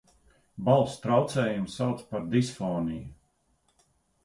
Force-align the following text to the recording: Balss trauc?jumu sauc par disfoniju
Balss 0.65 0.95
trauc?jumu 1.03 1.69
sauc 1.75 1.99
par 2.09 2.23
disfoniju 2.33 3.07